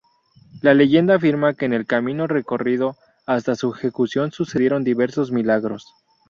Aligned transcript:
La 0.63 0.73
leyenda 0.73 1.13
afirma 1.13 1.53
que 1.53 1.65
en 1.65 1.73
el 1.73 1.85
camino 1.85 2.25
recorrido 2.25 2.95
hasta 3.27 3.53
su 3.55 3.71
ejecución 3.71 4.31
sucedieron 4.31 4.83
diversos 4.83 5.31
milagros. 5.31 5.93